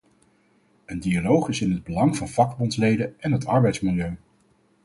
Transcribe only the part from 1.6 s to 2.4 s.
in het belang van